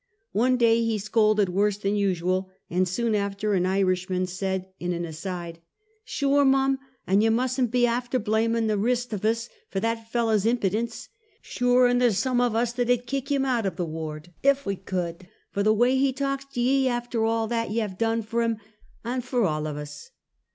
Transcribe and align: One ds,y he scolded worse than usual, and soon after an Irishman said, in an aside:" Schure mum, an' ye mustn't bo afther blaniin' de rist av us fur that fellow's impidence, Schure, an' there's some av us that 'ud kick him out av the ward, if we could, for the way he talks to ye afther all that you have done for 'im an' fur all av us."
One 0.31 0.57
ds,y 0.57 0.83
he 0.83 0.97
scolded 0.97 1.49
worse 1.49 1.77
than 1.77 1.95
usual, 1.95 2.49
and 2.71 2.87
soon 2.87 3.13
after 3.13 3.53
an 3.53 3.67
Irishman 3.67 4.25
said, 4.25 4.65
in 4.79 4.93
an 4.93 5.05
aside:" 5.05 5.61
Schure 6.11 6.43
mum, 6.43 6.79
an' 7.05 7.21
ye 7.21 7.29
mustn't 7.29 7.69
bo 7.69 7.85
afther 7.85 8.17
blaniin' 8.17 8.65
de 8.67 8.75
rist 8.79 9.13
av 9.13 9.23
us 9.23 9.47
fur 9.69 9.79
that 9.79 10.09
fellow's 10.11 10.47
impidence, 10.47 11.09
Schure, 11.43 11.85
an' 11.87 11.99
there's 11.99 12.17
some 12.17 12.41
av 12.41 12.55
us 12.55 12.73
that 12.73 12.89
'ud 12.89 13.05
kick 13.05 13.31
him 13.31 13.45
out 13.45 13.67
av 13.67 13.75
the 13.75 13.85
ward, 13.85 14.33
if 14.41 14.65
we 14.65 14.75
could, 14.75 15.27
for 15.51 15.61
the 15.61 15.71
way 15.71 15.95
he 15.95 16.11
talks 16.11 16.45
to 16.45 16.59
ye 16.61 16.87
afther 16.87 17.23
all 17.23 17.45
that 17.45 17.69
you 17.69 17.81
have 17.81 17.99
done 17.99 18.23
for 18.23 18.41
'im 18.41 18.57
an' 19.05 19.21
fur 19.21 19.43
all 19.43 19.67
av 19.67 19.77
us." 19.77 20.09